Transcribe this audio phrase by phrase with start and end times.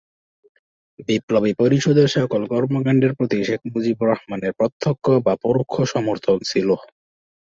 [1.07, 6.69] বিপ্লবী পরিষদের সকল কর্মকাণ্ডের প্রতি শেখ মুজিবুর রহমানের প্রত্যক্ষ বা পরোক্ষ সমর্থন ছিল।